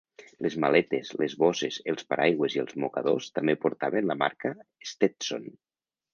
Les 0.43 0.55
maletes, 0.63 1.11
les 1.23 1.35
bosses, 1.43 1.77
els 1.93 2.07
paraigües 2.13 2.57
i 2.57 2.63
els 2.65 2.75
mocadors 2.85 3.29
també 3.37 3.57
portaven 3.67 4.09
la 4.13 4.19
marca 4.25 4.55
Stetson. 4.95 5.49